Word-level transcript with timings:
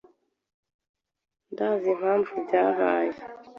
ntazi 1.53 1.85
impamvu 1.95 2.31
byabaye. 2.45 3.15